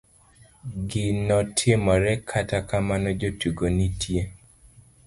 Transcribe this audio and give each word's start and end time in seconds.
ginotimore 0.89 2.13
kata 2.29 2.57
kama 2.69 2.95
jotugo 3.19 3.65
nitie 3.77 4.21